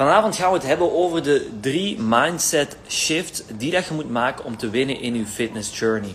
Vanavond 0.00 0.36
gaan 0.36 0.50
we 0.50 0.56
het 0.56 0.66
hebben 0.66 0.92
over 0.92 1.22
de 1.22 1.50
drie 1.60 1.98
mindset 1.98 2.76
shifts 2.88 3.42
die 3.56 3.70
dat 3.70 3.86
je 3.86 3.94
moet 3.94 4.10
maken 4.10 4.44
om 4.44 4.56
te 4.56 4.70
winnen 4.70 5.00
in 5.00 5.14
je 5.14 5.26
fitness 5.26 5.78
journey. 5.78 6.14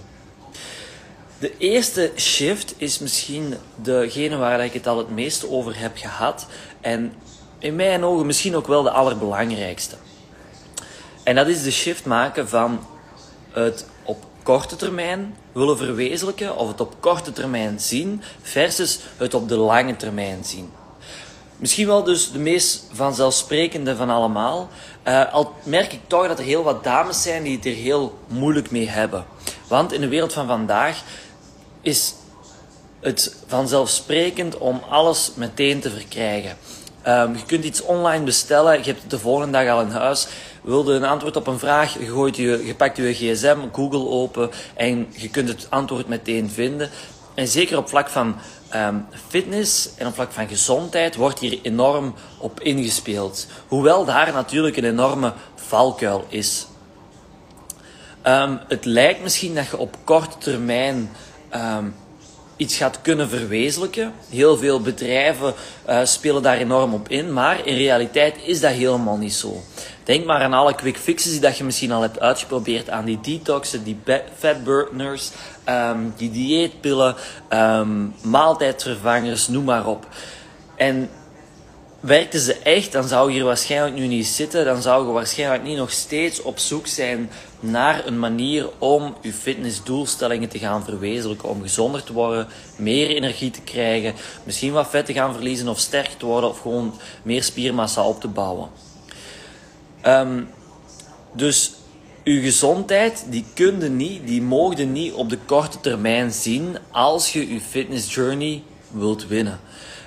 De 1.39 1.57
eerste 1.57 2.11
shift 2.15 2.73
is 2.77 2.99
misschien 2.99 3.55
degene 3.75 4.37
waar 4.37 4.63
ik 4.63 4.73
het 4.73 4.87
al 4.87 4.97
het 4.97 5.09
meest 5.09 5.49
over 5.49 5.79
heb 5.79 5.97
gehad 5.97 6.47
en 6.81 7.13
in 7.59 7.75
mijn 7.75 8.03
ogen 8.03 8.25
misschien 8.25 8.55
ook 8.55 8.67
wel 8.67 8.83
de 8.83 8.91
allerbelangrijkste. 8.91 9.95
En 11.23 11.35
dat 11.35 11.47
is 11.47 11.63
de 11.63 11.71
shift 11.71 12.05
maken 12.05 12.49
van 12.49 12.79
het 13.51 13.85
op 14.03 14.23
korte 14.43 14.75
termijn 14.75 15.35
willen 15.51 15.77
verwezenlijken 15.77 16.57
of 16.57 16.67
het 16.67 16.81
op 16.81 16.95
korte 16.99 17.31
termijn 17.31 17.79
zien 17.79 18.21
versus 18.41 18.99
het 19.17 19.33
op 19.33 19.49
de 19.49 19.57
lange 19.57 19.95
termijn 19.95 20.43
zien. 20.43 20.71
Misschien 21.57 21.87
wel 21.87 22.03
dus 22.03 22.31
de 22.31 22.39
meest 22.39 22.83
vanzelfsprekende 22.91 23.95
van 23.95 24.09
allemaal. 24.09 24.69
Uh, 25.07 25.33
al 25.33 25.53
merk 25.63 25.93
ik 25.93 25.99
toch 26.07 26.27
dat 26.27 26.39
er 26.39 26.45
heel 26.45 26.63
wat 26.63 26.83
dames 26.83 27.21
zijn 27.21 27.43
die 27.43 27.55
het 27.55 27.65
er 27.65 27.73
heel 27.73 28.17
moeilijk 28.27 28.71
mee 28.71 28.89
hebben. 28.89 29.25
Want 29.67 29.93
in 29.93 30.01
de 30.01 30.07
wereld 30.07 30.33
van 30.33 30.47
vandaag 30.47 31.03
is 31.81 32.13
het 32.99 33.35
vanzelfsprekend 33.47 34.57
om 34.57 34.81
alles 34.89 35.31
meteen 35.35 35.79
te 35.79 35.89
verkrijgen. 35.89 36.57
Um, 37.07 37.35
je 37.35 37.45
kunt 37.45 37.63
iets 37.63 37.81
online 37.81 38.23
bestellen, 38.23 38.77
je 38.77 38.83
hebt 38.83 39.01
het 39.01 39.09
de 39.09 39.19
volgende 39.19 39.51
dag 39.51 39.69
al 39.69 39.81
in 39.81 39.89
huis. 39.89 40.27
Wilde 40.61 40.93
een 40.93 41.05
antwoord 41.05 41.35
op 41.35 41.47
een 41.47 41.59
vraag, 41.59 41.93
je, 41.93 42.31
je, 42.31 42.65
je 42.65 42.75
pakt 42.75 42.97
je 42.97 43.13
gsm, 43.13 43.57
Google 43.71 44.07
open 44.09 44.49
en 44.73 45.07
je 45.11 45.29
kunt 45.29 45.47
het 45.47 45.67
antwoord 45.69 46.07
meteen 46.07 46.49
vinden. 46.49 46.89
En 47.35 47.47
zeker 47.47 47.77
op 47.77 47.89
vlak 47.89 48.09
van 48.09 48.35
um, 48.75 49.05
fitness 49.27 49.95
en 49.95 50.07
op 50.07 50.13
vlak 50.13 50.31
van 50.31 50.47
gezondheid 50.47 51.15
wordt 51.15 51.39
hier 51.39 51.59
enorm 51.61 52.13
op 52.37 52.59
ingespeeld. 52.59 53.47
Hoewel 53.67 54.05
daar 54.05 54.33
natuurlijk 54.33 54.77
een 54.77 54.83
enorme 54.83 55.33
valkuil 55.55 56.25
is. 56.29 56.67
Um, 58.23 58.59
het 58.67 58.85
lijkt 58.85 59.21
misschien 59.21 59.55
dat 59.55 59.67
je 59.67 59.77
op 59.77 59.97
korte 60.03 60.37
termijn 60.37 61.09
um, 61.55 61.95
iets 62.57 62.77
gaat 62.77 63.01
kunnen 63.01 63.29
verwezenlijken. 63.29 64.13
Heel 64.29 64.57
veel 64.57 64.81
bedrijven 64.81 65.53
uh, 65.89 65.99
spelen 66.03 66.41
daar 66.41 66.57
enorm 66.57 66.93
op 66.93 67.09
in, 67.09 67.33
maar 67.33 67.67
in 67.67 67.77
realiteit 67.77 68.35
is 68.45 68.59
dat 68.59 68.71
helemaal 68.71 69.17
niet 69.17 69.33
zo. 69.33 69.63
Denk 70.03 70.25
maar 70.25 70.41
aan 70.41 70.53
alle 70.53 70.75
quick 70.75 70.97
fixes 70.97 71.31
die 71.31 71.41
dat 71.41 71.57
je 71.57 71.63
misschien 71.63 71.91
al 71.91 72.01
hebt 72.01 72.19
uitgeprobeerd, 72.19 72.89
aan 72.89 73.05
die 73.05 73.19
detoxen, 73.21 73.83
die 73.83 73.97
fat 74.37 74.63
burners, 74.63 75.31
um, 75.69 76.13
die 76.17 76.31
dieetpillen, 76.31 77.15
um, 77.49 78.13
maaltijdvervangers, 78.21 79.47
noem 79.47 79.63
maar 79.63 79.87
op. 79.87 80.07
En 80.75 81.09
werkten 81.99 82.39
ze 82.39 82.53
echt, 82.53 82.91
dan 82.91 83.07
zou 83.07 83.29
je 83.29 83.35
hier 83.35 83.45
waarschijnlijk 83.45 83.95
nu 83.95 84.07
niet 84.07 84.27
zitten. 84.27 84.65
Dan 84.65 84.81
zou 84.81 85.07
je 85.07 85.13
waarschijnlijk 85.13 85.63
niet 85.63 85.77
nog 85.77 85.91
steeds 85.91 86.41
op 86.41 86.59
zoek 86.59 86.87
zijn 86.87 87.29
naar 87.65 88.05
een 88.05 88.19
manier 88.19 88.69
om 88.77 89.15
je 89.21 89.33
fitnessdoelstellingen 89.33 90.49
te 90.49 90.59
gaan 90.59 90.83
verwezenlijken. 90.83 91.49
Om 91.49 91.61
gezonder 91.61 92.03
te 92.03 92.13
worden, 92.13 92.47
meer 92.75 93.09
energie 93.09 93.51
te 93.51 93.61
krijgen, 93.61 94.13
misschien 94.43 94.71
wat 94.71 94.89
vet 94.89 95.05
te 95.05 95.13
gaan 95.13 95.33
verliezen 95.33 95.67
of 95.67 95.79
sterker 95.79 96.17
te 96.17 96.25
worden 96.25 96.49
of 96.49 96.59
gewoon 96.59 96.93
meer 97.23 97.43
spiermassa 97.43 98.03
op 98.07 98.21
te 98.21 98.27
bouwen. 98.27 98.69
Um, 100.05 100.47
dus 101.33 101.71
uw 102.23 102.41
gezondheid, 102.41 103.25
die 103.29 103.45
kunde 103.53 103.89
niet, 103.89 104.27
die 104.27 104.41
mogen 104.41 104.91
niet 104.91 105.13
op 105.13 105.29
de 105.29 105.37
korte 105.45 105.79
termijn 105.79 106.31
zien 106.31 106.77
als 106.91 107.33
je 107.33 107.53
je 107.53 107.59
fitness 107.59 108.13
journey 108.13 108.63
wilt 108.91 109.27
winnen. 109.27 109.59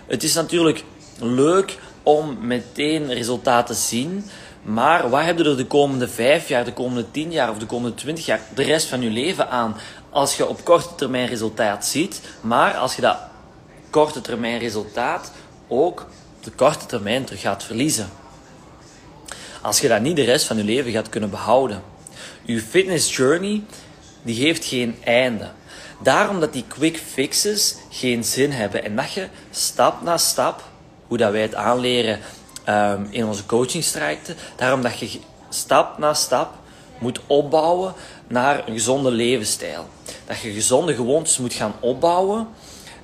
Het 0.06 0.22
is 0.22 0.34
natuurlijk 0.34 0.84
leuk 1.20 1.78
om 2.02 2.38
meteen 2.40 3.12
resultaten 3.12 3.74
te 3.74 3.80
zien, 3.80 4.24
maar 4.68 5.10
wat 5.10 5.24
heb 5.24 5.38
je 5.38 5.44
er 5.44 5.56
de 5.56 5.66
komende 5.66 6.08
vijf 6.08 6.48
jaar, 6.48 6.64
de 6.64 6.72
komende 6.72 7.10
tien 7.10 7.32
jaar 7.32 7.50
of 7.50 7.58
de 7.58 7.66
komende 7.66 7.96
twintig 7.96 8.26
jaar, 8.26 8.40
de 8.54 8.62
rest 8.62 8.86
van 8.86 9.00
je 9.00 9.10
leven 9.10 9.50
aan 9.50 9.76
als 10.10 10.36
je 10.36 10.46
op 10.46 10.64
korte 10.64 10.94
termijn 10.94 11.28
resultaat 11.28 11.86
ziet, 11.86 12.20
maar 12.40 12.74
als 12.74 12.96
je 12.96 13.02
dat 13.02 13.16
korte 13.90 14.20
termijn 14.20 14.58
resultaat 14.58 15.32
ook 15.68 16.00
op 16.00 16.44
de 16.44 16.50
korte 16.50 16.86
termijn 16.86 17.24
terug 17.24 17.40
gaat 17.40 17.64
verliezen? 17.64 18.08
Als 19.62 19.80
je 19.80 19.88
dat 19.88 20.00
niet 20.00 20.16
de 20.16 20.24
rest 20.24 20.46
van 20.46 20.56
je 20.56 20.64
leven 20.64 20.92
gaat 20.92 21.08
kunnen 21.08 21.30
behouden. 21.30 21.82
Je 22.42 22.60
fitness 22.60 23.16
journey, 23.16 23.62
die 24.22 24.44
heeft 24.44 24.64
geen 24.64 24.96
einde. 25.04 25.50
Daarom 26.02 26.40
dat 26.40 26.52
die 26.52 26.64
quick 26.68 26.96
fixes 26.96 27.76
geen 27.90 28.24
zin 28.24 28.52
hebben. 28.52 28.84
En 28.84 28.96
dat 28.96 29.12
je 29.12 29.28
stap 29.50 30.02
na 30.02 30.16
stap, 30.16 30.62
hoe 31.06 31.18
dat 31.18 31.32
wij 31.32 31.42
het 31.42 31.54
aanleren 31.54 32.18
um, 32.68 33.06
in 33.10 33.26
onze 33.26 33.46
coachingstrajecten, 33.46 34.36
daarom 34.56 34.82
dat 34.82 34.98
je 34.98 35.20
stap 35.48 35.98
na 35.98 36.14
stap 36.14 36.54
moet 36.98 37.20
opbouwen 37.26 37.94
naar 38.26 38.68
een 38.68 38.72
gezonde 38.72 39.10
levensstijl. 39.10 39.88
Dat 40.26 40.40
je 40.40 40.52
gezonde 40.52 40.94
gewoontes 40.94 41.38
moet 41.38 41.54
gaan 41.54 41.74
opbouwen, 41.80 42.48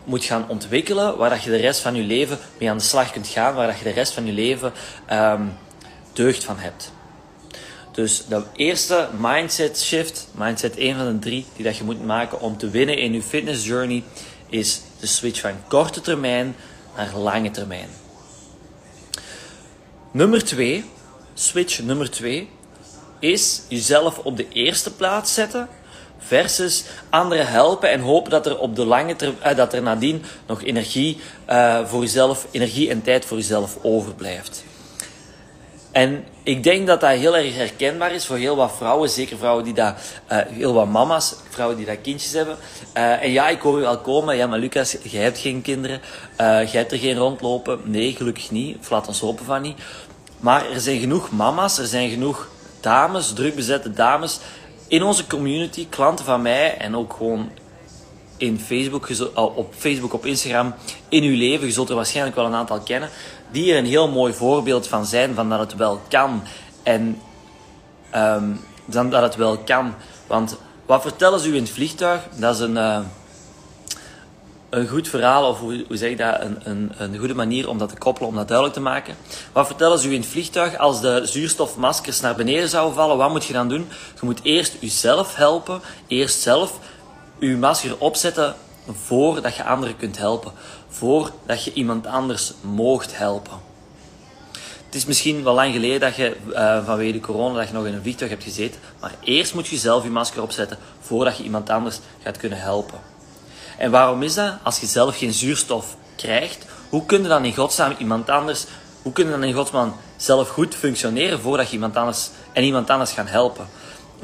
moet 0.04 0.24
gaan 0.24 0.48
ontwikkelen, 0.48 1.16
waar 1.16 1.30
dat 1.30 1.42
je 1.42 1.50
de 1.50 1.56
rest 1.56 1.80
van 1.80 1.94
je 1.94 2.03
leven 2.03 2.38
mee 2.58 2.70
aan 2.70 2.78
de 2.78 2.82
slag 2.82 3.10
kunt 3.10 3.26
gaan, 3.26 3.54
waar 3.54 3.66
dat 3.66 3.78
je 3.78 3.84
de 3.84 3.91
rest 3.91 4.12
van 4.12 4.26
je 4.26 4.32
leven 4.32 4.72
um, 5.12 5.53
deugd 6.12 6.44
van 6.44 6.58
hebt. 6.58 6.92
Dus 7.92 8.26
de 8.26 8.42
eerste 8.56 9.08
mindset 9.19 9.80
shift, 9.80 10.28
mindset 10.34 10.76
1 10.76 10.97
van 10.97 11.06
de 11.06 11.19
drie, 11.19 11.47
die 11.56 11.64
dat 11.64 11.76
je 11.76 11.84
moet 11.84 12.04
maken 12.04 12.41
om 12.41 12.56
te 12.56 12.70
winnen 12.70 12.98
in 12.98 13.12
je 13.12 13.22
fitness 13.22 13.66
journey, 13.66 14.03
is 14.48 14.80
de 15.00 15.06
switch 15.06 15.41
van 15.41 15.53
korte 15.69 16.00
termijn 16.00 16.56
naar 16.97 17.16
lange 17.16 17.50
termijn. 17.50 17.88
Nummer 20.14 20.44
2, 20.44 20.84
switch 21.34 21.82
nummer 21.82 22.10
2, 22.10 22.48
is 23.19 23.62
jezelf 23.69 24.19
op 24.19 24.36
de 24.36 24.48
eerste 24.48 24.94
plaats 24.94 25.34
zetten 25.34 25.69
versus 26.19 26.84
anderen 27.10 27.47
helpen 27.47 27.91
en 27.91 28.00
hopen 28.00 28.30
dat 28.30 28.47
er 28.47 28.58
op 28.58 28.76
de 28.76 28.84
lange 28.84 29.16
termijn, 29.16 29.42
eh, 29.42 29.56
dat 29.56 29.72
er 29.72 29.82
nadien 29.82 30.22
nog 30.47 30.62
energie 30.62 31.19
uh, 31.50 31.86
voor 31.86 32.00
jezelf, 32.00 32.47
energie 32.50 32.91
en 32.91 33.03
tijd 33.03 33.24
voor 33.24 33.36
jezelf 33.36 33.78
overblijft. 33.82 34.64
En 35.94 36.25
ik 36.43 36.62
denk 36.62 36.87
dat 36.87 37.00
dat 37.00 37.10
heel 37.10 37.37
erg 37.37 37.55
herkenbaar 37.55 38.12
is 38.12 38.27
voor 38.27 38.37
heel 38.37 38.56
wat 38.56 38.72
vrouwen, 38.77 39.09
zeker 39.09 39.37
vrouwen 39.37 39.65
die 39.65 39.75
dat, 39.75 39.94
uh, 40.32 40.38
heel 40.49 40.72
wat 40.72 40.88
mama's, 40.88 41.34
vrouwen 41.50 41.77
die 41.77 41.87
dat 41.87 42.00
kindjes 42.03 42.32
hebben. 42.32 42.56
Uh, 42.97 43.22
en 43.22 43.31
ja, 43.31 43.49
ik 43.49 43.60
hoor 43.60 43.81
u 43.81 43.84
al 43.84 43.99
komen, 43.99 44.37
ja, 44.37 44.47
maar 44.47 44.59
Lucas, 44.59 44.97
jij 45.03 45.22
hebt 45.22 45.38
geen 45.38 45.62
kinderen, 45.62 46.00
uh, 46.00 46.47
jij 46.47 46.81
hebt 46.81 46.93
er 46.93 46.99
geen 46.99 47.16
rondlopen. 47.16 47.81
Nee, 47.84 48.15
gelukkig 48.15 48.50
niet, 48.50 48.77
of 48.81 48.91
laat 48.91 49.09
ons 49.09 49.21
hopen 49.21 49.44
van 49.44 49.62
niet. 49.62 49.78
Maar 50.41 50.71
er 50.71 50.81
zijn 50.81 51.00
genoeg 51.00 51.31
mama's, 51.31 51.78
er 51.78 51.87
zijn 51.87 52.10
genoeg 52.10 52.49
dames, 52.81 53.33
druk 53.33 53.54
bezette 53.54 53.93
dames, 53.93 54.38
in 54.88 55.03
onze 55.03 55.27
community, 55.27 55.87
klanten 55.88 56.25
van 56.25 56.43
mij 56.43 56.77
en 56.77 56.97
ook 56.97 57.12
gewoon 57.12 57.50
in 58.37 58.60
Facebook, 58.60 59.09
op 59.34 59.75
Facebook, 59.77 60.12
op 60.12 60.27
Instagram, 60.27 60.75
in 61.09 61.22
uw 61.22 61.37
leven. 61.37 61.66
Je 61.66 61.72
zult 61.72 61.88
er 61.88 61.94
waarschijnlijk 61.94 62.37
wel 62.37 62.47
een 62.47 62.54
aantal 62.54 62.81
kennen 62.81 63.09
die 63.54 63.72
er 63.72 63.78
een 63.78 63.87
heel 63.87 64.09
mooi 64.09 64.32
voorbeeld 64.32 64.88
van 64.88 65.06
zijn, 65.06 65.34
van 65.34 65.48
dat 65.48 65.59
het 65.59 65.76
wel 65.76 66.00
kan. 66.09 66.42
En 66.82 67.20
um, 68.15 68.60
dan 68.84 69.10
dat 69.10 69.22
het 69.22 69.37
wel 69.37 69.59
kan. 69.59 69.94
Want 70.26 70.56
wat 70.87 71.03
vertellen 71.03 71.41
ze 71.41 71.48
u 71.48 71.54
in 71.54 71.62
het 71.62 71.72
vliegtuig? 71.72 72.22
Dat 72.37 72.54
is 72.54 72.60
een, 72.60 72.76
uh, 72.76 72.98
een 74.70 74.88
goed 74.88 75.09
verhaal, 75.09 75.48
of 75.48 75.59
hoe, 75.59 75.84
hoe 75.88 75.97
zeg 75.97 76.10
ik 76.10 76.19
dat? 76.19 76.41
Een, 76.41 76.59
een, 76.62 76.92
een 76.98 77.19
goede 77.19 77.34
manier 77.34 77.69
om 77.69 77.78
dat 77.78 77.88
te 77.88 77.98
koppelen, 77.98 78.28
om 78.28 78.34
dat 78.34 78.48
duidelijk 78.48 78.76
te 78.76 78.82
maken. 78.82 79.16
Wat 79.53 79.66
vertellen 79.66 79.98
ze 79.98 80.09
u 80.09 80.12
in 80.12 80.21
het 80.21 80.31
vliegtuig? 80.31 80.78
Als 80.78 81.00
de 81.00 81.21
zuurstofmaskers 81.25 82.21
naar 82.21 82.34
beneden 82.34 82.69
zouden 82.69 82.94
vallen, 82.94 83.16
wat 83.16 83.31
moet 83.31 83.44
je 83.44 83.53
dan 83.53 83.69
doen? 83.69 83.88
Je 84.21 84.26
moet 84.26 84.41
eerst 84.42 84.76
jezelf 84.81 85.34
helpen, 85.34 85.81
eerst 86.06 86.41
zelf 86.41 86.78
je 87.38 87.56
masker 87.56 87.98
opzetten 87.98 88.54
voordat 88.93 89.56
je 89.56 89.65
anderen 89.65 89.97
kunt 89.97 90.19
helpen 90.19 90.53
voordat 90.89 91.65
je 91.65 91.72
iemand 91.72 92.06
anders 92.06 92.53
moogt 92.61 93.17
helpen. 93.17 93.72
Het 94.84 94.95
is 94.95 95.05
misschien 95.05 95.45
wel 95.45 95.55
lang 95.55 95.72
geleden 95.72 96.00
dat 96.00 96.17
je 96.17 96.37
uh, 96.50 96.84
vanwege 96.84 97.13
de 97.13 97.21
corona 97.21 97.59
dat 97.59 97.69
je 97.69 97.75
nog 97.75 97.86
in 97.86 97.95
een 97.95 98.03
vliegtuig 98.03 98.31
hebt 98.31 98.42
gezeten, 98.42 98.81
maar 99.01 99.15
eerst 99.21 99.54
moet 99.54 99.66
je 99.66 99.77
zelf 99.77 100.03
je 100.03 100.10
masker 100.10 100.42
opzetten 100.42 100.78
voordat 101.01 101.36
je 101.36 101.42
iemand 101.42 101.71
anders 101.71 101.98
gaat 102.22 102.36
kunnen 102.36 102.60
helpen. 102.60 102.98
En 103.78 103.91
waarom 103.91 104.22
is 104.22 104.34
dat? 104.34 104.54
Als 104.63 104.81
je 104.81 104.87
zelf 104.87 105.19
geen 105.19 105.33
zuurstof 105.33 105.97
krijgt, 106.16 106.66
hoe 106.89 107.07
kun 107.07 107.22
je 107.22 107.28
dan 107.28 107.45
in 107.45 107.54
godsnaam 107.54 107.95
iemand 107.98 108.30
anders, 108.30 108.65
hoe 109.03 109.13
kun 109.13 109.25
je 109.25 109.30
dan 109.30 109.45
in 109.45 109.54
godsnaam 109.54 109.95
zelf 110.16 110.48
goed 110.48 110.75
functioneren 110.75 111.41
voordat 111.41 111.66
je 111.66 111.72
iemand 111.72 111.97
anders 111.97 112.30
en 112.53 112.65
iemand 112.65 112.91
anders 112.91 113.13
gaan 113.13 113.27
helpen? 113.27 113.66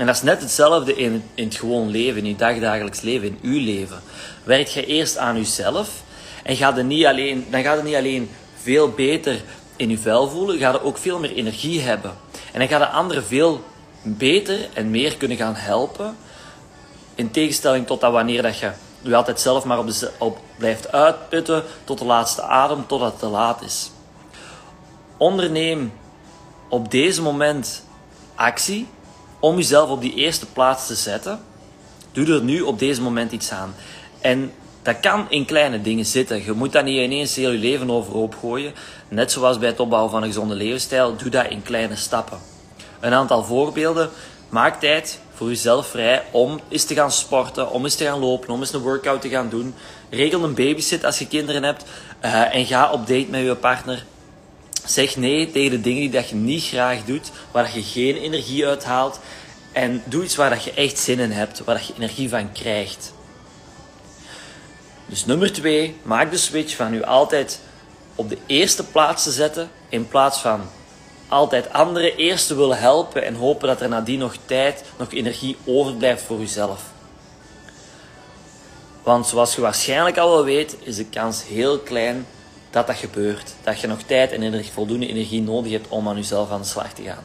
En 0.00 0.06
dat 0.06 0.14
is 0.14 0.22
net 0.22 0.40
hetzelfde 0.40 0.94
in, 0.96 1.24
in 1.34 1.44
het 1.44 1.54
gewoon 1.56 1.90
leven, 1.90 2.22
in 2.22 2.28
je 2.28 2.36
dagdagelijks 2.36 3.00
leven, 3.00 3.28
in 3.28 3.38
uw 3.42 3.64
leven. 3.64 4.00
Werk 4.44 4.66
je 4.66 4.86
eerst 4.86 5.16
aan 5.16 5.36
jezelf 5.36 6.02
en 6.42 6.56
ga 6.56 6.76
er 6.76 6.84
niet 6.84 7.06
alleen, 7.06 7.46
dan 7.50 7.62
gaat 7.62 7.76
het 7.76 7.84
niet 7.84 7.94
alleen 7.94 8.30
veel 8.62 8.90
beter 8.90 9.42
in 9.76 9.90
je 9.90 9.98
vel 9.98 10.28
voelen, 10.28 10.58
ga 10.58 10.70
je 10.70 10.82
ook 10.82 10.98
veel 10.98 11.18
meer 11.18 11.32
energie 11.32 11.80
hebben. 11.80 12.10
En 12.52 12.58
dan 12.58 12.68
gaat 12.68 12.80
de 12.80 12.86
anderen 12.86 13.24
veel 13.24 13.64
beter 14.02 14.68
en 14.72 14.90
meer 14.90 15.16
kunnen 15.16 15.36
gaan 15.36 15.54
helpen. 15.54 16.16
In 17.14 17.30
tegenstelling 17.30 17.86
tot 17.86 18.00
dat 18.00 18.12
wanneer 18.12 18.42
dat 18.42 18.58
je 18.58 18.70
je 19.00 19.16
altijd 19.16 19.40
zelf 19.40 19.64
maar 19.64 19.78
op, 19.78 19.90
op 20.18 20.38
blijft 20.56 20.92
uitputten 20.92 21.64
tot 21.84 21.98
de 21.98 22.04
laatste 22.04 22.42
adem, 22.42 22.86
totdat 22.86 23.10
het 23.10 23.20
te 23.20 23.26
laat 23.26 23.62
is. 23.62 23.90
Onderneem 25.16 25.92
op 26.68 26.90
deze 26.90 27.22
moment 27.22 27.84
actie 28.34 28.86
om 29.40 29.56
jezelf 29.56 29.90
op 29.90 30.00
die 30.00 30.14
eerste 30.14 30.46
plaats 30.46 30.86
te 30.86 30.94
zetten. 30.94 31.40
Doe 32.12 32.26
er 32.26 32.42
nu 32.42 32.60
op 32.60 32.78
deze 32.78 33.02
moment 33.02 33.32
iets 33.32 33.50
aan. 33.50 33.74
En 34.20 34.52
dat 34.82 35.00
kan 35.00 35.26
in 35.28 35.44
kleine 35.44 35.82
dingen 35.82 36.06
zitten. 36.06 36.44
Je 36.44 36.52
moet 36.52 36.72
dat 36.72 36.84
niet 36.84 36.98
ineens 36.98 37.36
heel 37.36 37.50
je 37.50 37.58
leven 37.58 37.90
overhoop 37.90 38.36
gooien. 38.40 38.74
Net 39.08 39.32
zoals 39.32 39.58
bij 39.58 39.68
het 39.68 39.80
opbouwen 39.80 40.10
van 40.10 40.22
een 40.22 40.28
gezonde 40.28 40.54
levensstijl, 40.54 41.16
doe 41.16 41.30
dat 41.30 41.48
in 41.48 41.62
kleine 41.62 41.96
stappen. 41.96 42.38
Een 43.00 43.12
aantal 43.12 43.44
voorbeelden. 43.44 44.10
Maak 44.48 44.80
tijd 44.80 45.20
voor 45.34 45.48
jezelf 45.48 45.86
vrij 45.86 46.22
om 46.30 46.60
eens 46.68 46.84
te 46.84 46.94
gaan 46.94 47.12
sporten, 47.12 47.70
om 47.70 47.84
eens 47.84 47.94
te 47.94 48.04
gaan 48.04 48.18
lopen, 48.18 48.50
om 48.50 48.60
eens 48.60 48.72
een 48.72 48.80
workout 48.80 49.20
te 49.20 49.28
gaan 49.28 49.48
doen. 49.48 49.74
Regel 50.10 50.44
een 50.44 50.54
babysit 50.54 51.04
als 51.04 51.18
je 51.18 51.26
kinderen 51.26 51.62
hebt 51.62 51.84
uh, 52.24 52.54
en 52.54 52.66
ga 52.66 52.90
op 52.92 53.06
date 53.06 53.26
met 53.30 53.44
je 53.44 53.54
partner. 53.54 54.04
Zeg 54.84 55.16
nee 55.16 55.50
tegen 55.50 55.70
de 55.70 55.80
dingen 55.80 56.00
die 56.00 56.10
dat 56.10 56.28
je 56.28 56.34
niet 56.34 56.64
graag 56.64 57.04
doet, 57.04 57.30
waar 57.50 57.76
je 57.76 57.82
geen 57.82 58.16
energie 58.16 58.66
uit 58.66 58.84
haalt. 58.84 59.20
En 59.72 60.02
doe 60.04 60.24
iets 60.24 60.36
waar 60.36 60.50
dat 60.50 60.64
je 60.64 60.72
echt 60.74 60.98
zin 60.98 61.18
in 61.18 61.30
hebt, 61.30 61.64
waar 61.64 61.74
dat 61.74 61.86
je 61.86 61.94
energie 61.96 62.28
van 62.28 62.52
krijgt. 62.52 63.12
Dus 65.06 65.26
nummer 65.26 65.52
twee, 65.52 65.96
maak 66.02 66.30
de 66.30 66.36
switch 66.36 66.76
van 66.76 66.94
u 66.94 67.02
altijd 67.02 67.60
op 68.14 68.28
de 68.28 68.38
eerste 68.46 68.84
plaats 68.84 69.22
te 69.22 69.30
zetten, 69.30 69.70
in 69.88 70.08
plaats 70.08 70.38
van 70.38 70.60
altijd 71.28 71.72
anderen 71.72 72.16
eerst 72.16 72.46
te 72.46 72.54
willen 72.54 72.78
helpen 72.78 73.24
en 73.24 73.34
hopen 73.34 73.68
dat 73.68 73.80
er 73.80 73.88
nadien 73.88 74.18
nog 74.18 74.34
tijd, 74.44 74.84
nog 74.96 75.12
energie 75.12 75.56
overblijft 75.64 76.22
voor 76.22 76.40
uzelf. 76.40 76.82
Want 79.02 79.26
zoals 79.26 79.54
je 79.54 79.60
waarschijnlijk 79.60 80.18
al 80.18 80.30
wel 80.30 80.44
weet, 80.44 80.76
is 80.82 80.96
de 80.96 81.04
kans 81.04 81.46
heel 81.46 81.78
klein 81.78 82.26
dat 82.70 82.86
dat 82.86 82.96
gebeurt. 82.96 83.54
Dat 83.62 83.80
je 83.80 83.86
nog 83.86 84.02
tijd 84.02 84.32
en 84.32 84.64
voldoende 84.64 85.08
energie 85.08 85.42
nodig 85.42 85.72
hebt 85.72 85.88
om 85.88 86.08
aan 86.08 86.16
jezelf 86.16 86.50
aan 86.50 86.60
de 86.60 86.66
slag 86.66 86.92
te 86.92 87.02
gaan. 87.02 87.24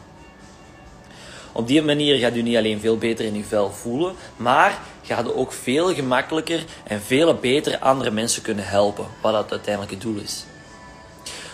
Op 1.52 1.68
die 1.68 1.82
manier 1.82 2.18
gaat 2.18 2.36
u 2.36 2.42
niet 2.42 2.58
alleen 2.58 2.80
veel 2.80 2.98
beter 2.98 3.26
in 3.26 3.36
uw 3.36 3.44
vel 3.44 3.72
voelen, 3.72 4.16
maar 4.36 4.80
gaat 5.02 5.26
u 5.26 5.32
ook 5.36 5.52
veel 5.52 5.94
gemakkelijker 5.94 6.64
en 6.84 7.02
veel 7.02 7.36
beter 7.36 7.80
andere 7.80 8.12
mensen 8.12 8.42
kunnen 8.42 8.68
helpen, 8.68 9.06
wat 9.22 9.34
dat 9.34 9.52
uiteindelijk 9.52 9.94
het 9.94 10.02
doel 10.02 10.20
is. 10.20 10.46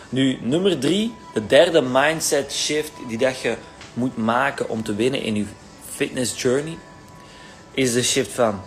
Nu, 0.09 0.37
nummer 0.41 0.79
drie, 0.79 1.13
de 1.33 1.47
derde 1.47 1.81
mindset 1.81 2.53
shift 2.53 2.91
die 3.07 3.17
dat 3.17 3.39
je 3.39 3.55
moet 3.93 4.17
maken 4.17 4.69
om 4.69 4.83
te 4.83 4.95
winnen 4.95 5.21
in 5.21 5.35
je 5.35 5.45
fitness 5.89 6.41
journey, 6.41 6.77
is 7.71 7.93
de 7.93 8.03
shift 8.03 8.31
van 8.31 8.61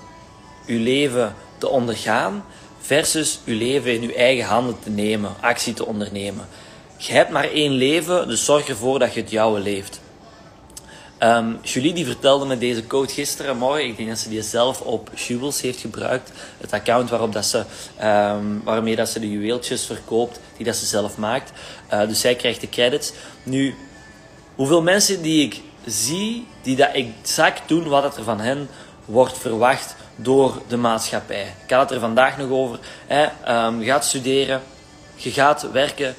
je 0.67 0.79
leven 0.79 1.35
te 1.59 1.69
ondergaan 1.69 2.45
versus 2.85 3.41
je 3.45 3.55
leven 3.55 3.93
in 3.93 4.03
je 4.03 4.15
eigen 4.15 4.45
handen 4.45 4.79
te 4.83 4.91
nemen, 4.91 5.35
actie 5.41 5.75
te 5.75 5.87
ondernemen. 5.87 6.49
Je 6.97 7.13
hebt 7.13 7.31
maar 7.31 7.51
één 7.51 7.73
leven, 7.73 8.29
dus 8.29 8.45
zorg 8.45 8.69
ervoor 8.69 8.99
dat 8.99 9.15
je 9.15 9.21
het 9.21 9.31
jouwe 9.31 9.61
leeft. 9.61 10.01
Um, 11.19 11.59
Julie 11.63 11.93
die 11.93 12.07
vertelde 12.07 12.47
me 12.47 12.59
deze 12.59 12.87
code 12.87 13.13
gisteren 13.13 13.57
morgen. 13.57 13.87
Ik 13.87 13.97
denk 13.97 14.09
dat 14.09 14.19
ze 14.19 14.29
die 14.29 14.43
zelf 14.43 14.81
op 14.81 15.11
Jubels 15.15 15.61
heeft 15.61 15.81
gebruikt. 15.81 16.33
Het 16.59 16.73
account 16.73 17.11
waarop 17.11 17.33
dat 17.33 17.45
ze, 17.45 17.65
um, 18.03 18.63
waarmee 18.65 18.97
dat 18.97 19.09
ze 19.09 19.21
de 19.21 19.31
juweeltjes 19.31 19.85
verkoopt, 19.85 20.41
die 20.57 20.67
dat 20.67 20.77
ze 20.77 20.87
zelf 20.87 21.17
maakt. 21.17 21.53
Uh, 21.93 22.09
dus 22.09 22.21
zij 22.21 22.35
krijgt 22.35 22.61
de 22.61 22.69
credits. 22.69 23.13
Nu, 23.43 23.75
hoeveel 24.55 24.83
mensen 24.83 25.23
die 25.23 25.45
ik 25.45 25.61
zie, 25.87 26.47
die 26.63 26.77
dat 26.77 26.91
exact 26.93 27.69
doen 27.69 27.89
wat 27.89 28.17
er 28.17 28.25
van 28.25 28.41
hen 28.41 28.69
wordt 29.05 29.39
verwacht 29.39 29.95
door 30.17 30.63
de 30.69 30.77
maatschappij. 30.77 31.55
Ik 31.65 31.71
had 31.71 31.81
het 31.81 31.91
er 31.91 32.01
vandaag 32.01 32.39
nog 32.39 32.51
over. 32.51 32.79
Hè. 33.07 33.27
Um, 33.67 33.81
je 33.81 33.87
gaat 33.87 34.05
studeren, 34.05 34.63
je 35.15 35.31
gaat 35.31 35.71
werken, 35.73 36.15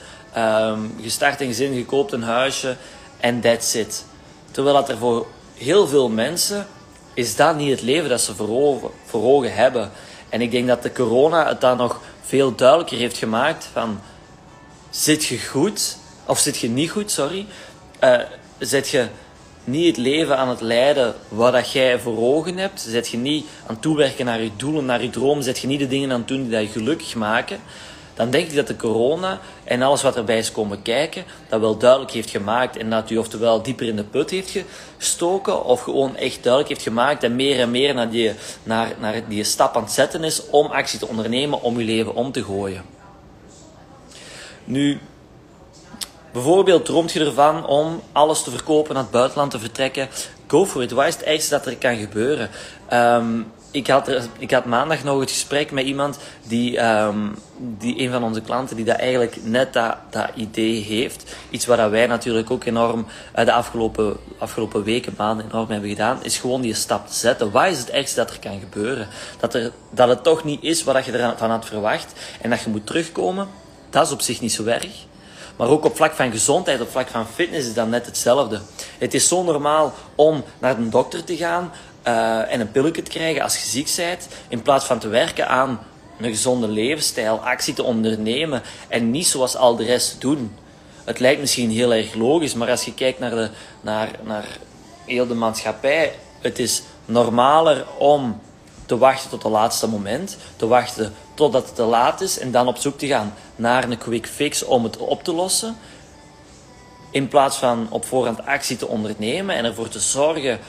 je 0.96 1.10
start 1.10 1.42
een 1.42 1.48
gezin, 1.48 1.74
je 1.74 1.86
koopt 1.86 2.12
een 2.12 2.24
huisje 2.24 2.76
en 3.20 3.42
that's 3.42 3.74
it. 3.74 4.06
Terwijl 4.52 4.76
dat 4.76 4.90
er 4.90 4.98
voor 4.98 5.28
heel 5.54 5.88
veel 5.88 6.10
mensen 6.10 6.68
is 7.14 7.36
dat 7.36 7.56
niet 7.56 7.70
het 7.70 7.82
leven 7.82 8.10
dat 8.10 8.22
ze 8.22 8.36
voor 9.06 9.24
ogen, 9.24 9.54
hebben. 9.54 9.92
En 10.30 10.42
ik 10.42 10.52
denk 10.52 10.68
dat 10.68 10.84
de 10.84 10.92
corona 10.92 11.48
het 11.48 11.62
dan 11.62 11.78
nog 11.78 12.02
veel 12.22 12.56
duidelijker 12.56 12.98
heeft 12.98 13.18
gemaakt 13.18 13.68
van 13.74 14.02
zit 14.90 15.26
je 15.26 15.40
goed 15.40 15.98
of 16.26 16.40
zit 16.40 16.58
je 16.58 16.70
niet 16.70 16.92
goed, 16.92 17.12
sorry. 17.12 17.46
Uh, 18.04 18.20
zit 18.60 18.90
je 18.90 19.08
niet 19.66 19.88
het 19.88 19.98
leven 19.98 20.38
aan 20.38 20.50
het 20.50 20.62
leiden 20.62 21.14
wat 21.28 21.54
dat 21.54 21.72
jij 21.72 22.00
voor 22.00 22.18
ogen 22.18 22.58
hebt. 22.58 22.82
Zet 22.82 23.08
je 23.08 23.18
niet 23.18 23.46
aan 23.62 23.74
het 23.74 23.82
toewerken 23.82 24.26
naar 24.26 24.42
je 24.42 24.52
doelen, 24.56 24.86
naar 24.86 25.04
je 25.04 25.10
droom. 25.10 25.42
Zet 25.42 25.60
je 25.60 25.68
niet 25.68 25.80
de 25.80 25.88
dingen 25.88 26.12
aan 26.12 26.20
het 26.20 26.28
doen 26.28 26.50
die 26.50 26.60
je 26.60 26.68
gelukkig 26.68 27.16
maken 27.16 27.60
dan 28.16 28.30
denk 28.30 28.48
ik 28.48 28.56
dat 28.56 28.68
de 28.68 28.76
corona 28.76 29.40
en 29.64 29.82
alles 29.82 30.02
wat 30.02 30.16
erbij 30.16 30.38
is 30.38 30.52
komen 30.52 30.82
kijken, 30.82 31.24
dat 31.50 31.60
wel 31.60 31.78
duidelijk 31.78 32.12
heeft 32.12 32.30
gemaakt 32.30 32.78
en 32.78 32.90
dat 32.90 33.10
u 33.10 33.18
oftewel 33.18 33.62
dieper 33.62 33.88
in 33.88 33.96
de 33.96 34.04
put 34.04 34.30
heeft 34.30 34.58
gestoken, 34.98 35.64
of 35.64 35.82
gewoon 35.82 36.16
echt 36.16 36.44
duidelijk 36.44 36.74
heeft 36.74 36.84
gemaakt 36.84 37.24
en 37.24 37.36
meer 37.36 37.60
en 37.60 37.72
meer 37.72 37.94
naar 37.94 38.10
die, 38.10 38.32
naar, 38.64 38.94
naar 39.00 39.28
die 39.28 39.44
stap 39.44 39.76
aan 39.76 39.84
het 39.84 39.92
zetten 39.92 40.24
is 40.24 40.50
om 40.50 40.66
actie 40.66 41.00
te 41.00 41.08
ondernemen 41.08 41.62
om 41.62 41.78
uw 41.78 41.86
leven 41.86 42.16
om 42.16 42.32
te 42.32 42.44
gooien. 42.44 42.84
Nu, 44.64 45.00
bijvoorbeeld 46.36 46.86
droomt 46.86 47.12
je 47.12 47.20
ervan 47.20 47.66
om 47.66 48.02
alles 48.12 48.44
te 48.44 48.52
verkopen, 48.52 48.94
naar 48.94 49.04
het 49.04 49.12
buitenland 49.12 49.52
te 49.52 49.60
vertrekken. 49.60 50.10
Go 50.48 50.66
for 50.66 50.84
it. 50.84 50.92
Wat 50.92 51.08
is 51.08 51.14
het 51.14 51.24
ergste 51.24 51.50
dat 51.50 51.66
er 51.66 51.78
kan 51.78 51.96
gebeuren? 51.96 52.50
Um, 52.94 53.52
ik 53.72 53.88
had, 53.88 54.10
ik 54.38 54.52
had 54.52 54.66
maandag 54.66 55.04
nog 55.04 55.20
het 55.20 55.32
gesprek 55.32 55.72
met 55.72 55.86
iemand 55.86 56.18
die, 56.48 56.86
um, 56.86 57.36
die 57.58 58.00
een 58.00 58.12
van 58.12 58.24
onze 58.24 58.42
klanten, 58.42 58.76
die 58.76 58.86
dat 58.86 58.96
eigenlijk 58.96 59.38
net 59.44 59.74
dat, 59.74 59.96
dat 60.10 60.30
idee 60.36 60.84
heeft. 60.84 61.36
Iets 61.50 61.66
wat 61.66 61.90
wij 61.90 62.08
natuurlijk 62.08 62.52
ook 62.52 62.64
enorm 62.64 63.06
uh, 63.36 63.46
de 63.46 63.52
afgelopen, 63.52 64.18
afgelopen 64.38 64.84
weken, 64.84 65.14
maanden 65.18 65.46
enorm 65.46 65.70
hebben 65.70 65.90
gedaan, 65.90 66.20
is 66.22 66.38
gewoon 66.38 66.62
die 66.62 66.74
stap 66.74 67.08
te 67.08 67.14
zetten. 67.14 67.52
Wat 67.52 67.66
is 67.66 67.80
het 67.80 67.90
ergste 67.90 68.16
dat 68.16 68.32
er 68.32 68.40
kan 68.40 68.60
gebeuren? 68.60 69.08
Dat, 69.40 69.54
er, 69.54 69.72
dat 69.90 70.10
het 70.10 70.24
toch 70.24 70.44
niet 70.44 70.64
is 70.64 70.84
wat 70.84 71.06
je 71.06 71.12
ervan 71.12 71.50
had 71.50 71.66
verwacht 71.66 72.14
en 72.42 72.50
dat 72.50 72.62
je 72.62 72.70
moet 72.70 72.86
terugkomen, 72.86 73.48
dat 73.90 74.06
is 74.06 74.12
op 74.12 74.22
zich 74.22 74.42
niet 74.42 74.54
zo 74.54 74.66
erg. 74.66 75.06
Maar 75.56 75.68
ook 75.68 75.86
op 75.86 75.96
vlak 75.96 76.14
van 76.14 76.32
gezondheid, 76.32 76.82
op 76.82 76.90
vlak 76.90 77.08
van 77.08 77.28
fitness 77.28 77.68
is 77.68 77.74
dat 77.74 77.88
net 77.88 78.06
hetzelfde. 78.06 78.62
Het 78.98 79.14
is 79.14 79.28
zo 79.28 79.44
normaal 79.44 79.94
om 80.16 80.44
naar 80.60 80.76
de 80.76 80.90
dokter 80.90 81.24
te 81.24 81.38
gaan, 81.38 81.72
uh, 82.08 82.54
en 82.54 82.60
een 82.60 82.72
pilletje 82.72 83.02
te 83.02 83.12
krijgen 83.12 83.42
als 83.42 83.54
je 83.54 83.68
ziek 83.68 83.94
bent, 83.96 84.28
in 84.48 84.62
plaats 84.62 84.86
van 84.86 85.00
te 85.00 85.08
werken 85.08 85.48
aan 85.48 85.80
een 86.20 86.30
gezonde 86.30 86.68
levensstijl, 86.68 87.38
actie 87.38 87.74
te 87.74 87.84
ondernemen 87.84 88.62
en 88.88 89.12
niet 89.12 89.28
zoals 89.28 89.56
al 89.56 89.76
de 89.76 89.84
rest 89.84 90.22
doen. 90.22 90.56
Het 91.04 91.20
lijkt 91.20 91.42
misschien 91.42 91.70
heel 91.72 91.94
erg 91.94 92.14
logisch, 92.14 92.54
maar 92.54 92.70
als 92.70 92.86
je 92.86 92.94
kijkt 92.94 93.20
naar, 93.20 93.30
de, 93.30 93.50
naar, 93.82 94.10
naar 94.24 94.46
heel 95.06 95.28
de 95.28 95.34
maatschappij, 95.34 96.14
het 96.42 96.60
is 96.60 96.82
normaler 97.06 97.86
om 97.98 98.42
te 98.86 98.98
wachten 98.98 99.30
tot 99.30 99.44
het 99.44 99.52
laatste 99.52 99.88
moment, 99.88 100.38
te 100.56 100.68
wachten 100.68 101.14
totdat 101.34 101.66
het 101.66 101.76
te 101.76 101.84
laat 101.84 102.22
is 102.22 102.40
en 102.40 102.52
dan 102.52 102.68
op 102.68 102.78
zoek 102.78 102.98
te 102.98 103.08
gaan 103.08 103.34
naar 103.56 103.84
een 103.84 103.98
quick 103.98 104.28
fix 104.28 104.64
om 104.64 104.84
het 104.84 104.98
op 104.98 105.24
te 105.24 105.34
lossen. 105.34 105.78
In 107.12 107.28
plaats 107.28 107.58
van 107.58 107.88
op 107.90 108.06
voorhand 108.06 108.46
actie 108.46 108.78
te 108.78 108.88
ondernemen 108.88 109.56
en 109.56 109.66
ervoor 109.66 109.90
te 109.90 110.00
zorgen 110.00 110.60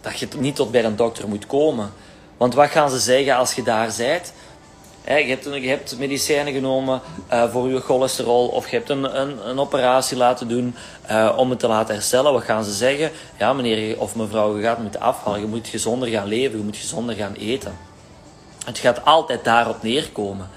dat 0.00 0.18
je 0.18 0.28
niet 0.38 0.56
tot 0.56 0.70
bij 0.70 0.84
een 0.84 0.96
dokter 0.96 1.28
moet 1.28 1.46
komen. 1.46 1.92
Want 2.36 2.54
wat 2.54 2.70
gaan 2.70 2.90
ze 2.90 2.98
zeggen 2.98 3.36
als 3.36 3.54
je 3.54 3.62
daar 3.62 3.92
bent? 3.96 4.32
Je, 5.06 5.12
hebt, 5.12 5.44
je 5.44 5.68
hebt 5.68 5.98
medicijnen 5.98 6.52
genomen 6.52 7.00
uh, 7.32 7.50
voor 7.50 7.68
je 7.68 7.80
cholesterol 7.80 8.48
of 8.48 8.68
je 8.68 8.76
hebt 8.76 8.88
een, 8.88 9.18
een, 9.48 9.58
operatie 9.58 10.16
laten 10.16 10.48
doen 10.48 10.74
uh, 11.10 11.34
om 11.36 11.50
het 11.50 11.58
te 11.58 11.68
laten 11.68 11.94
herstellen. 11.94 12.32
Wat 12.32 12.42
gaan 12.42 12.64
ze 12.64 12.72
zeggen? 12.72 13.10
Ja, 13.38 13.52
meneer 13.52 14.00
of 14.00 14.16
mevrouw, 14.16 14.56
je 14.56 14.62
gaat 14.62 14.78
moeten 14.78 15.00
afvallen. 15.00 15.40
Je 15.40 15.46
moet 15.46 15.68
gezonder 15.68 16.08
gaan 16.08 16.26
leven, 16.26 16.58
je 16.58 16.64
moet 16.64 16.76
gezonder 16.76 17.14
gaan 17.14 17.34
eten. 17.34 17.76
Het 18.64 18.78
gaat 18.78 19.04
altijd 19.04 19.44
daarop 19.44 19.82
neerkomen. 19.82 20.48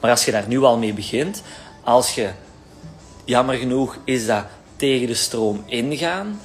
Maar 0.00 0.10
als 0.10 0.24
je 0.24 0.30
daar 0.30 0.48
nu 0.48 0.62
al 0.62 0.78
mee 0.78 0.92
begint, 0.92 1.42
als 1.84 2.14
je, 2.14 2.30
jammer 3.24 3.56
genoeg, 3.56 3.98
is 4.04 4.26
dat 4.26 4.44
tegen 4.76 5.06
de 5.06 5.14
stroom 5.14 5.62
ingaan, 5.66 6.40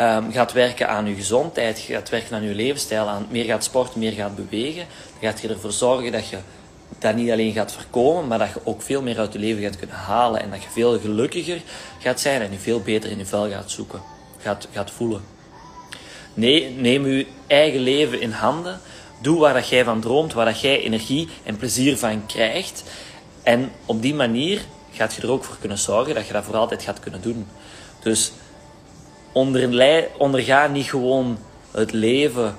um, 0.00 0.32
gaat 0.32 0.52
werken 0.52 0.88
aan 0.88 1.06
je 1.06 1.14
gezondheid, 1.14 1.78
gaat 1.78 2.08
werken 2.08 2.36
aan 2.36 2.42
je 2.42 2.54
levensstijl, 2.54 3.08
aan 3.08 3.26
meer 3.30 3.44
gaat 3.44 3.64
sporten, 3.64 4.00
meer 4.00 4.12
gaat 4.12 4.36
bewegen, 4.36 4.86
dan 5.20 5.30
gaat 5.30 5.40
je 5.40 5.48
ervoor 5.48 5.72
zorgen 5.72 6.12
dat 6.12 6.28
je 6.28 6.38
dat 6.98 7.14
niet 7.14 7.30
alleen 7.30 7.52
gaat 7.52 7.72
voorkomen, 7.72 8.26
maar 8.26 8.38
dat 8.38 8.48
je 8.48 8.60
ook 8.64 8.82
veel 8.82 9.02
meer 9.02 9.18
uit 9.18 9.32
je 9.32 9.38
leven 9.38 9.62
gaat 9.62 9.76
kunnen 9.76 9.96
halen 9.96 10.40
en 10.40 10.50
dat 10.50 10.62
je 10.62 10.68
veel 10.70 10.98
gelukkiger 10.98 11.62
gaat 11.98 12.20
zijn 12.20 12.42
en 12.42 12.52
je 12.52 12.58
veel 12.58 12.80
beter 12.80 13.10
in 13.10 13.18
je 13.18 13.26
vel 13.26 13.50
gaat 13.50 13.70
zoeken, 13.70 14.00
gaat, 14.38 14.68
gaat 14.72 14.90
voelen. 14.90 15.20
Nee, 16.34 16.70
neem 16.70 17.06
je 17.06 17.26
eigen 17.46 17.80
leven 17.80 18.20
in 18.20 18.30
handen. 18.30 18.80
Doe 19.20 19.38
waar 19.38 19.54
dat 19.54 19.68
jij 19.68 19.84
van 19.84 20.00
droomt, 20.00 20.32
waar 20.32 20.44
dat 20.44 20.60
jij 20.60 20.80
energie 20.80 21.28
en 21.42 21.56
plezier 21.56 21.98
van 21.98 22.26
krijgt. 22.26 22.82
En 23.42 23.72
op 23.86 24.02
die 24.02 24.14
manier 24.14 24.60
gaat 24.92 25.14
je 25.14 25.22
er 25.22 25.30
ook 25.30 25.44
voor 25.44 25.56
kunnen 25.60 25.78
zorgen 25.78 26.14
dat 26.14 26.26
je 26.26 26.32
dat 26.32 26.44
voor 26.44 26.56
altijd 26.56 26.82
gaat 26.82 27.00
kunnen 27.00 27.22
doen. 27.22 27.46
Dus 28.00 28.32
onderga 30.18 30.66
niet 30.66 30.86
gewoon 30.86 31.38
het 31.70 31.92
leven 31.92 32.56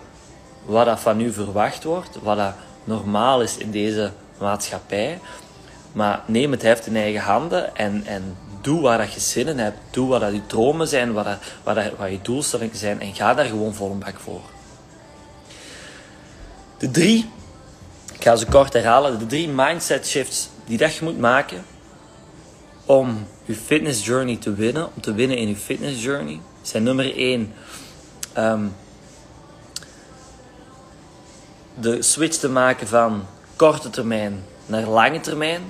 wat 0.66 0.86
dat 0.86 1.00
van 1.00 1.22
u 1.22 1.34
verwacht 1.34 1.84
wordt, 1.84 2.18
wat 2.22 2.38
dat 2.38 2.54
normaal 2.88 3.42
is 3.42 3.58
in 3.58 3.72
deze 3.72 4.12
maatschappij. 4.40 5.20
Maar 5.92 6.24
neem 6.26 6.52
het 6.52 6.62
heft 6.62 6.88
in 6.88 6.96
eigen 6.96 7.22
handen 7.22 7.76
en, 7.76 8.04
en 8.06 8.38
doe 8.62 8.82
waar 8.82 8.98
dat 8.98 9.14
je 9.14 9.20
zin 9.20 9.48
in 9.48 9.60
hebt. 9.60 9.78
Doe 9.92 10.08
wat 10.08 10.22
dat 10.22 10.34
je 10.34 10.46
dromen 10.46 10.88
zijn, 10.88 11.14
wat, 11.14 11.26
dat, 11.26 11.76
dat, 11.98 12.10
je 12.10 12.20
doelstellingen 12.22 12.78
zijn. 12.78 13.02
En 13.02 13.16
ga 13.16 13.34
daar 13.34 13.46
gewoon 13.46 13.74
vol 13.74 13.92
een 13.92 14.14
voor. 14.18 14.42
De 16.78 16.92
drie, 16.92 17.30
ik 18.14 18.24
ga 18.24 18.36
ze 18.36 18.46
kort 18.46 18.74
herhalen. 18.74 19.20
De 19.20 19.26
drie 19.26 19.48
mindset 19.48 20.08
shifts 20.08 20.50
die 20.66 20.78
dat 20.78 20.96
je 20.96 21.04
moet 21.04 21.20
maken 21.20 21.66
om 22.86 23.28
je 23.46 23.54
fitness 23.54 24.06
journey 24.06 24.36
te 24.36 24.54
winnen. 24.54 24.86
Om 24.96 25.02
te 25.02 25.14
winnen 25.14 25.38
in 25.38 25.48
je 25.48 25.56
fitness 25.56 26.04
journey. 26.04 26.40
Zijn 26.62 26.84
nummer 26.84 27.16
één... 27.16 27.54
Um, 28.38 28.76
de 31.80 32.02
switch 32.02 32.38
te 32.38 32.50
maken 32.50 32.88
van 32.88 33.26
korte 33.56 33.90
termijn 33.90 34.44
naar 34.66 34.88
lange 34.88 35.20
termijn. 35.20 35.62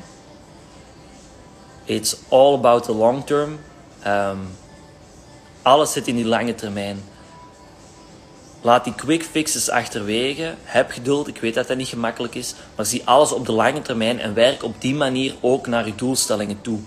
It's 1.84 2.16
all 2.30 2.54
about 2.54 2.84
the 2.84 2.94
long 2.94 3.26
term. 3.26 3.60
Um, 4.08 4.48
alles 5.62 5.92
zit 5.92 6.08
in 6.08 6.16
die 6.16 6.26
lange 6.26 6.56
termijn. 6.56 7.04
Laat 8.62 8.84
die 8.84 8.96
quick 8.96 9.24
fixes 9.24 9.70
achterwege. 9.70 10.56
Heb 10.64 10.92
geduld. 10.92 11.28
Ik 11.28 11.38
weet 11.38 11.54
dat 11.54 11.68
dat 11.68 11.78
niet 11.78 11.88
gemakkelijk 11.88 12.36
is. 12.36 12.54
Maar 12.76 12.86
zie 12.86 13.02
alles 13.06 13.32
op 13.32 13.46
de 13.46 13.52
lange 13.52 13.82
termijn 13.82 14.20
en 14.20 14.34
werk 14.34 14.64
op 14.64 14.82
die 14.82 14.96
manier 14.96 15.36
ook 15.42 15.68
naar 15.68 15.86
je 15.86 15.96
doelstellingen 15.96 16.62
toe. 16.62 16.80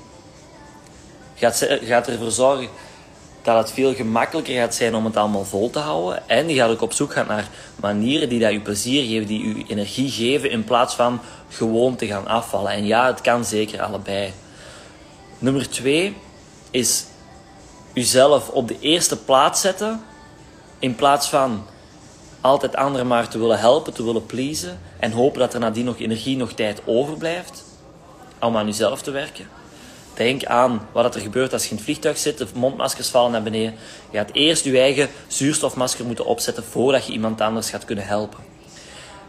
Gaat, 1.35 1.67
gaat 1.83 2.09
ervoor 2.09 2.31
zorgen 2.31 2.69
dat 3.43 3.57
het 3.57 3.73
veel 3.73 3.95
gemakkelijker 3.95 4.55
gaat 4.55 4.75
zijn 4.75 4.95
om 4.95 5.05
het 5.05 5.17
allemaal 5.17 5.45
vol 5.45 5.71
te 5.71 5.79
houden. 5.79 6.29
En 6.29 6.47
die 6.47 6.57
gaat 6.57 6.71
ook 6.71 6.81
op 6.81 6.93
zoek 6.93 7.13
gaan 7.13 7.27
naar 7.27 7.49
manieren 7.77 8.29
die 8.29 8.41
dat 8.41 8.53
je 8.53 8.61
plezier 8.61 9.05
geven, 9.07 9.27
die 9.27 9.57
je 9.57 9.65
energie 9.67 10.11
geven, 10.11 10.51
in 10.51 10.65
plaats 10.65 10.95
van 10.95 11.21
gewoon 11.49 11.97
te 11.97 12.07
gaan 12.07 12.27
afvallen. 12.27 12.73
En 12.73 12.87
ja, 12.87 13.07
het 13.07 13.21
kan 13.21 13.45
zeker 13.45 13.83
allebei. 13.83 14.33
Nummer 15.39 15.71
twee 15.71 16.17
is 16.71 17.05
jezelf 17.93 18.49
op 18.49 18.69
de 18.69 18.77
eerste 18.81 19.17
plaats 19.17 19.61
zetten, 19.61 20.05
in 20.79 20.95
plaats 20.95 21.29
van 21.29 21.67
altijd 22.41 22.77
anderen 22.77 23.07
maar 23.07 23.29
te 23.29 23.39
willen 23.39 23.59
helpen, 23.59 23.95
te 23.95 24.05
willen 24.05 24.27
pleasen 24.27 24.81
en 24.99 25.13
hopen 25.13 25.41
dat 25.41 25.55
er 25.55 25.61
nadien 25.61 25.85
nog 25.85 25.99
energie, 25.99 26.37
nog 26.37 26.53
tijd 26.53 26.83
overblijft 26.85 27.65
om 28.41 28.57
aan 28.57 28.67
jezelf 28.67 29.03
te 29.03 29.11
werken. 29.11 29.60
Denk 30.21 30.45
aan 30.45 30.89
wat 30.93 31.15
er 31.15 31.21
gebeurt 31.21 31.53
als 31.53 31.63
je 31.65 31.71
in 31.71 31.77
het 31.77 31.85
vliegtuig 31.85 32.19
zit, 32.19 32.39
de 32.39 32.47
mondmaskers 32.55 33.09
vallen 33.09 33.33
naar 33.33 33.43
beneden. 33.43 33.75
Je 34.11 34.17
gaat 34.19 34.31
eerst 34.33 34.65
je 34.65 34.79
eigen 34.79 35.09
zuurstofmasker 35.27 36.05
moeten 36.05 36.25
opzetten 36.25 36.65
voordat 36.65 37.07
je 37.07 37.13
iemand 37.13 37.41
anders 37.41 37.71
gaat 37.71 37.85
kunnen 37.85 38.07
helpen. 38.07 38.39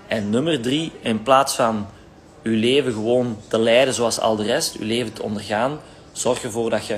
En 0.08 0.30
nummer 0.30 0.62
drie, 0.62 0.92
in 1.02 1.24
plaats 1.24 1.56
van 1.56 1.88
je 2.44 2.50
leven 2.50 2.94
gewoon 2.94 3.38
te 3.48 3.60
leiden 3.60 3.94
zoals 3.94 4.20
al 4.20 4.36
de 4.36 4.44
rest, 4.44 4.74
je 4.74 4.86
leven 4.86 5.14
te 5.14 5.24
ondergaan, 5.24 5.80
zorg 6.12 6.44
ervoor 6.44 6.70
dat 6.70 6.86
je 6.86 6.98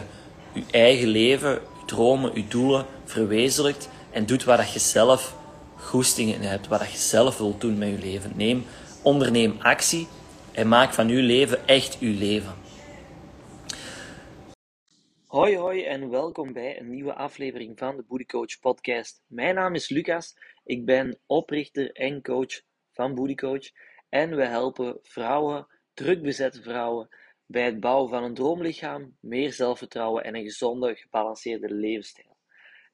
je 0.53 0.63
eigen 0.71 1.07
leven, 1.07 1.51
je 1.51 1.85
dromen, 1.85 2.31
je 2.33 2.47
doelen 2.47 2.85
verwezenlijkt 3.05 3.89
en 4.11 4.25
doet 4.25 4.43
wat 4.43 4.73
je 4.73 4.79
zelf 4.79 5.35
goestingen 5.75 6.41
hebt, 6.41 6.67
wat 6.67 6.91
je 6.91 6.97
zelf 6.97 7.37
wilt 7.37 7.61
doen 7.61 7.77
met 7.77 7.89
je 7.89 7.99
leven. 7.99 8.31
Neem, 8.35 8.65
onderneem 9.01 9.55
actie 9.59 10.07
en 10.51 10.67
maak 10.67 10.93
van 10.93 11.07
je 11.07 11.21
leven 11.21 11.67
echt 11.67 11.97
je 11.99 12.09
leven. 12.09 12.62
Hoi 15.33 15.57
hoi 15.57 15.83
en 15.83 16.09
welkom 16.09 16.53
bij 16.53 16.79
een 16.79 16.89
nieuwe 16.89 17.13
aflevering 17.13 17.77
van 17.79 17.95
de 17.97 18.03
Booty 18.03 18.25
Coach 18.25 18.59
podcast. 18.59 19.23
Mijn 19.27 19.55
naam 19.55 19.75
is 19.75 19.89
Lucas, 19.89 20.37
ik 20.63 20.85
ben 20.85 21.19
oprichter 21.25 21.91
en 21.91 22.21
coach 22.21 22.61
van 22.91 23.15
Booty 23.15 23.35
Coach 23.35 23.71
en 24.09 24.35
we 24.35 24.45
helpen 24.45 24.99
vrouwen, 25.01 25.67
druk 25.93 26.21
bezette 26.21 26.61
vrouwen, 26.61 27.09
bij 27.45 27.65
het 27.65 27.79
bouwen 27.79 28.09
van 28.09 28.23
een 28.23 28.33
droomlichaam, 28.33 29.17
meer 29.19 29.53
zelfvertrouwen 29.53 30.23
en 30.23 30.35
een 30.35 30.43
gezonde, 30.43 30.95
gebalanceerde 30.95 31.73
levensstijl. 31.73 32.37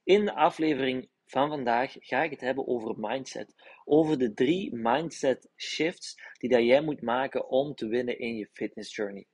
In 0.03 0.25
de 0.25 0.35
aflevering 0.35 1.09
van 1.25 1.49
vandaag 1.49 1.95
ga 1.99 2.23
ik 2.23 2.31
het 2.31 2.41
hebben 2.41 2.67
over 2.67 2.95
mindset. 2.97 3.53
Over 3.85 4.17
de 4.17 4.33
drie 4.33 4.75
mindset 4.75 5.49
shifts 5.57 6.15
die 6.37 6.49
dat 6.49 6.63
jij 6.63 6.81
moet 6.81 7.01
maken 7.01 7.49
om 7.49 7.75
te 7.75 7.87
winnen 7.87 8.19
in 8.19 8.35
je 8.35 8.49
fitness 8.53 8.95
journey. 8.95 9.27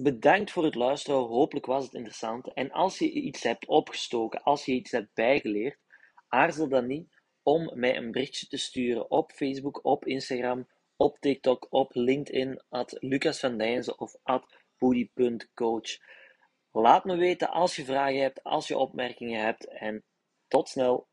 Bedankt 0.00 0.50
voor 0.50 0.64
het 0.64 0.74
luisteren. 0.74 1.20
Hopelijk 1.20 1.66
was 1.66 1.84
het 1.84 1.94
interessant. 1.94 2.52
En 2.52 2.70
als 2.70 2.98
je 2.98 3.10
iets 3.10 3.42
hebt 3.42 3.66
opgestoken, 3.66 4.42
als 4.42 4.64
je 4.64 4.72
iets 4.72 4.90
hebt 4.90 5.14
bijgeleerd, 5.14 5.78
aarzel 6.28 6.68
dan 6.68 6.86
niet 6.86 7.20
om 7.42 7.70
mij 7.74 7.96
een 7.96 8.10
berichtje 8.10 8.46
te 8.46 8.56
sturen 8.56 9.10
op 9.10 9.32
Facebook, 9.32 9.84
op 9.84 10.06
Instagram, 10.06 10.68
op 10.96 11.18
TikTok, 11.20 11.66
op 11.70 11.90
LinkedIn, 11.94 12.62
at 12.68 12.96
Lucas 13.00 13.40
van 13.40 13.58
Dijnzen 13.58 14.00
of 14.00 14.16
at 14.22 14.56
Boody.coach. 14.78 15.98
Laat 16.72 17.04
me 17.04 17.16
weten 17.16 17.50
als 17.50 17.76
je 17.76 17.84
vragen 17.84 18.20
hebt, 18.20 18.42
als 18.42 18.68
je 18.68 18.78
opmerkingen 18.78 19.40
hebt 19.44 19.68
en 19.68 20.04
tot 20.48 20.68
snel. 20.68 21.08